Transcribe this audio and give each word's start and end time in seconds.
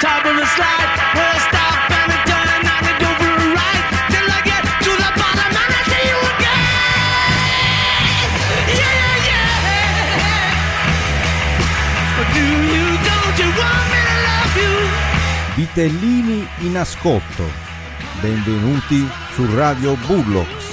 top 0.00 0.24
of 0.26 0.36
the 0.36 0.46
slide. 0.56 0.90
I 1.16 1.38
stop 1.48 1.90
and 1.90 2.12
I 2.12 2.18
turn 2.28 2.48
and 2.56 2.68
I 2.68 2.92
go 3.00 3.08
for 3.20 3.32
a 3.32 3.48
ride. 3.56 3.86
Till 4.12 4.28
I 4.28 4.40
get 4.44 4.62
to 4.84 4.92
the 5.02 5.10
bottom 5.20 5.52
and 5.62 5.72
I 5.72 5.82
see 5.90 6.04
you 6.10 6.18
again. 6.32 6.64
Yeah, 8.80 8.92
yeah, 9.00 9.28
yeah. 9.28 9.54
Do 12.36 12.44
you, 12.74 12.86
don't 13.08 13.36
you 13.40 13.50
want 13.60 13.84
me 13.92 14.00
to 14.10 14.16
love 14.28 14.56
you? 14.62 14.74
Vitellini 15.56 16.40
in 16.66 16.76
ascolto. 16.76 17.46
Benvenuti 18.20 19.08
su 19.32 19.46
Radio 19.54 19.94
Bullocks. 20.06 20.65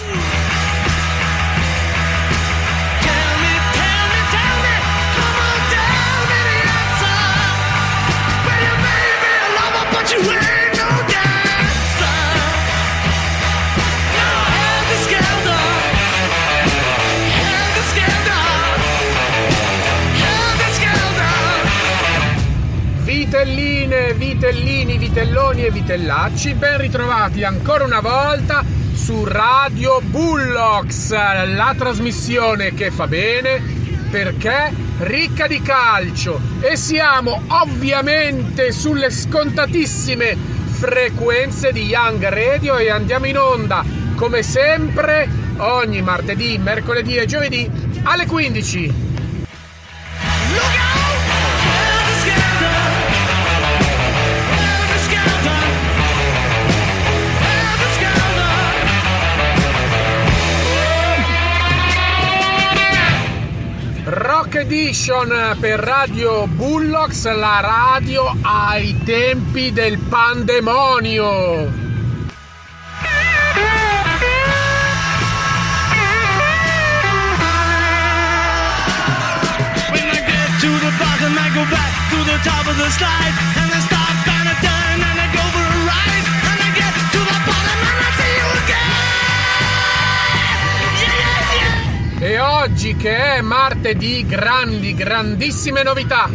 Vitelline, 23.34 24.14
vitellini, 24.14 25.00
vitelloni 25.00 25.66
e 25.66 25.72
vitellacci, 25.72 26.54
ben 26.54 26.78
ritrovati 26.78 27.44
ancora 27.44 27.84
una 27.84 28.00
volta 28.00 28.64
su 28.94 29.24
Radio 29.24 30.02
Bullocks, 30.02 31.10
la 31.10 31.74
trasmissione 31.76 32.76
che 32.76 32.92
fa 32.92 33.08
bene 33.08 33.60
perché 34.12 34.72
ricca 35.00 35.48
di 35.48 35.60
calcio 35.64 36.40
e 36.60 36.76
siamo 36.76 37.42
ovviamente 37.48 38.72
sulle 38.72 39.10
scontatissime 39.10 40.38
frequenze 40.68 41.72
di 41.72 41.86
Young 41.86 42.24
Radio 42.28 42.78
e 42.78 42.92
andiamo 42.92 43.26
in 43.26 43.40
onda 43.40 43.84
come 44.14 44.44
sempre 44.44 45.28
ogni 45.58 46.04
martedì, 46.04 46.60
mercoledì 46.60 47.16
e 47.16 47.26
giovedì 47.26 47.68
alle 48.04 48.28
15. 48.28 49.03
Rock 64.54 64.66
Edition 64.66 65.58
per 65.60 65.80
Radio 65.80 66.46
Bullocks, 66.46 67.24
la 67.34 67.60
radio 67.60 68.32
ai 68.44 68.96
tempi 69.04 69.74
del 69.74 69.98
pandemonio. 69.98 71.82
To 80.60 80.70
the 80.70 80.92
bottom, 81.00 81.36
I 81.36 81.50
go 81.56 81.66
back 81.72 82.10
to 82.12 82.24
the 82.24 82.38
top 82.44 82.68
of 82.68 82.78
the 82.78 82.90
slide, 82.92 83.63
oggi 92.84 92.98
che 92.98 93.36
è 93.36 93.40
martedì, 93.40 94.26
grandi, 94.26 94.94
grandissime 94.94 95.84
novità. 95.84 96.30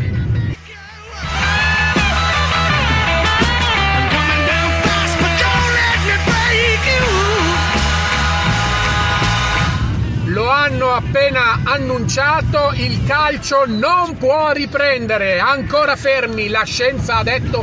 Lo 10.25 10.49
hanno 10.49 10.93
appena 10.93 11.61
annunciato, 11.65 12.73
il 12.77 13.05
calcio 13.05 13.65
non 13.67 14.17
può 14.17 14.51
riprendere. 14.53 15.39
Ancora 15.41 15.97
fermi, 15.97 16.49
la 16.49 16.65
scienza 16.65 17.17
ha 17.17 17.23
detto 17.23 17.63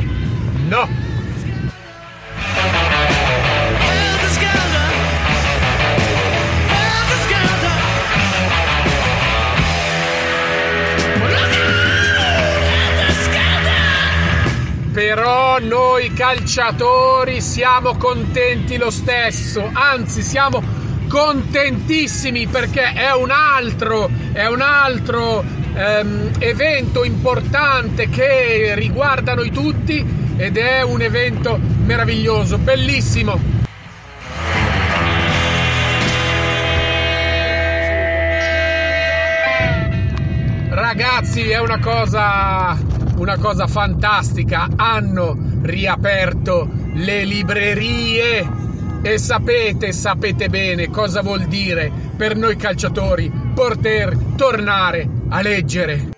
no. 0.68 1.05
Noi 15.58 16.12
calciatori 16.12 17.40
siamo 17.40 17.96
contenti 17.96 18.76
lo 18.76 18.90
stesso, 18.90 19.68
anzi 19.72 20.20
siamo 20.20 20.62
contentissimi 21.08 22.46
perché 22.46 22.92
è 22.92 23.12
un 23.14 23.30
altro, 23.30 24.10
è 24.32 24.46
un 24.46 24.60
altro 24.60 25.42
ehm, 25.74 26.32
evento 26.38 27.04
importante 27.04 28.10
che 28.10 28.74
riguarda 28.74 29.34
noi 29.34 29.50
tutti 29.50 30.04
ed 30.36 30.58
è 30.58 30.82
un 30.82 31.00
evento 31.00 31.58
meraviglioso, 31.58 32.58
bellissimo. 32.58 33.40
Ragazzi, 40.68 41.48
è 41.48 41.58
una 41.58 41.78
cosa, 41.78 42.76
una 43.16 43.36
cosa 43.38 43.66
fantastica. 43.66 44.68
Hanno 44.76 45.36
riaperto 45.62 46.68
le 46.94 47.24
librerie 47.24 48.48
e 49.02 49.18
sapete, 49.18 49.92
sapete 49.92 50.48
bene 50.48 50.90
cosa 50.90 51.22
vuol 51.22 51.44
dire 51.44 51.92
per 52.16 52.36
noi 52.36 52.56
calciatori 52.56 53.30
poter 53.54 54.16
tornare 54.36 55.08
a 55.28 55.42
leggere. 55.42 56.15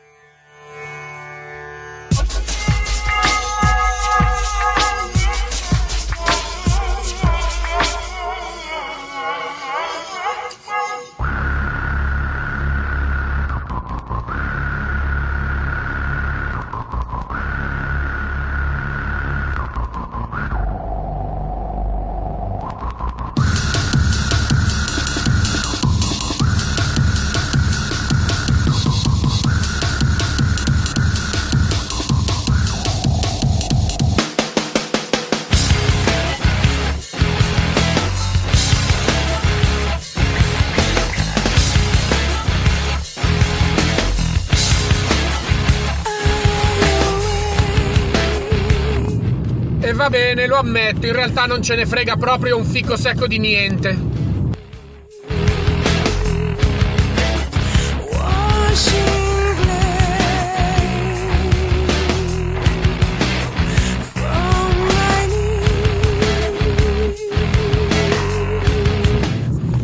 Va 49.98 50.10
bene, 50.10 50.46
lo 50.46 50.54
ammetto, 50.54 51.06
in 51.06 51.12
realtà 51.12 51.46
non 51.46 51.60
ce 51.60 51.74
ne 51.74 51.84
frega 51.84 52.14
proprio 52.14 52.56
un 52.56 52.64
fico 52.64 52.96
secco 52.96 53.26
di 53.26 53.40
niente. 53.40 53.98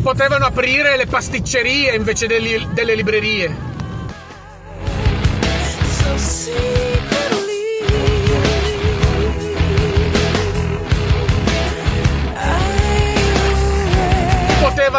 Potevano 0.01 0.45
aprire 0.45 0.95
le 0.95 1.07
pasticcerie 1.07 1.93
invece 1.93 2.27
delle, 2.27 2.69
delle 2.71 2.95
librerie. 2.95 3.74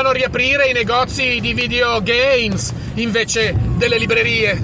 Potevano 0.06 0.12
riaprire 0.12 0.68
i 0.68 0.72
negozi 0.72 1.40
di 1.40 1.52
videogames 1.52 2.72
invece 2.94 3.56
delle 3.76 3.98
librerie. 3.98 4.62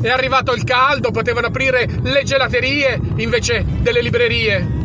È 0.00 0.08
arrivato 0.08 0.54
il 0.54 0.64
caldo, 0.64 1.10
potevano 1.10 1.48
aprire 1.48 1.86
le 2.00 2.22
gelaterie 2.22 2.98
invece 3.16 3.66
delle 3.66 4.00
librerie. 4.00 4.79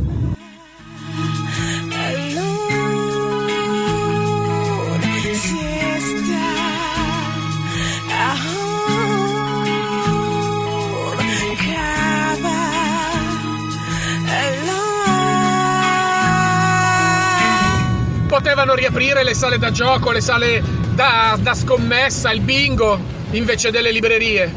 Potevano 18.46 18.76
riaprire 18.76 19.24
le 19.24 19.34
sale 19.34 19.58
da 19.58 19.72
gioco, 19.72 20.12
le 20.12 20.22
sale 20.22 20.62
da, 20.94 21.36
da 21.42 21.56
scommessa, 21.56 22.32
il 22.32 22.42
bingo, 22.42 23.00
invece 23.32 23.72
delle 23.72 23.92
librerie. 23.92 24.54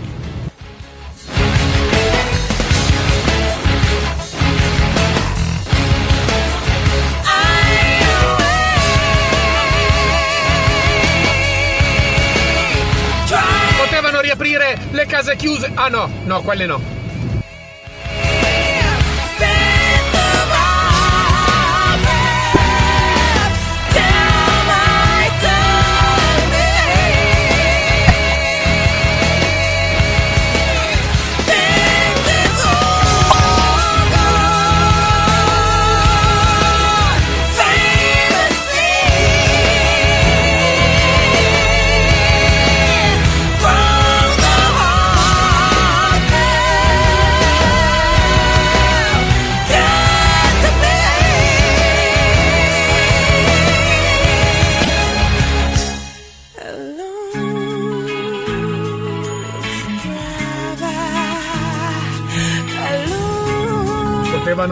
Potevano 13.79 14.21
riaprire 14.21 14.79
le 14.91 15.07
case 15.07 15.35
chiuse. 15.37 15.71
Ah 15.73 15.89
no, 15.89 16.11
no, 16.25 16.43
quelle 16.43 16.67
no. 16.67 16.98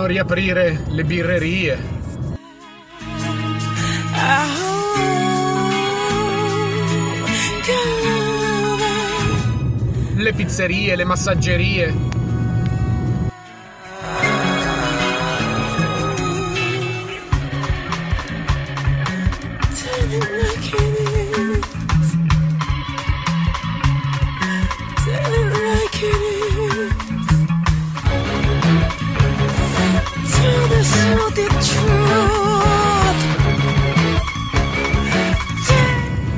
Riaprire 0.06 0.78
le 0.92 1.02
birrerie. 1.02 1.76
Le 10.16 10.32
pizzerie, 10.32 10.94
le 10.94 11.04
massaggerie. 11.04 11.92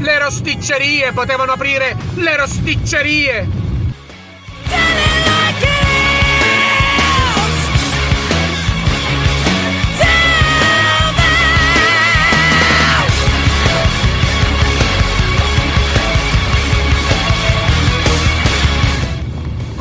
Le 0.01 0.19
rosticcerie, 0.19 1.13
potevano 1.13 1.53
aprire 1.53 1.97
le 2.15 2.37
rosticcerie. 2.37 3.49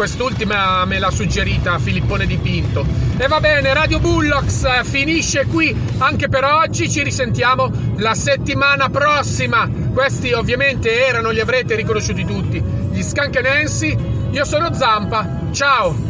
Quest'ultima 0.08 0.86
me 0.86 1.00
l'ha 1.00 1.12
suggerita 1.12 1.80
Filippone 1.80 2.26
Di 2.26 2.38
Pinto. 2.38 2.86
E 3.18 3.28
va 3.28 3.42
bene, 3.42 3.74
Radio 3.74 4.00
Bullocks 4.00 4.64
eh, 4.64 4.86
finisce 4.86 5.48
qui 5.48 5.76
anche 5.98 6.30
per 6.30 6.46
oggi. 6.46 6.90
Ci 6.90 7.04
risentiamo 7.04 7.70
la 7.98 8.14
settimana 8.14 8.90
prossima. 8.90 9.70
Questi 9.94 10.32
ovviamente 10.32 11.06
erano, 11.06 11.32
li 11.32 11.42
avrete 11.42 11.76
riconosciuti 11.76 12.24
tutti, 12.24 12.64
gli 12.90 13.02
Skunk 13.02 13.42
Nancy. 13.42 13.98
Io 14.32 14.46
sono 14.46 14.74
Zampa. 14.74 15.28
Ciao! 15.52 16.07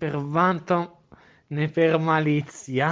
Per 0.00 0.16
vanto 0.16 0.76
né 1.48 1.68
per 1.68 1.98
malizia, 1.98 2.90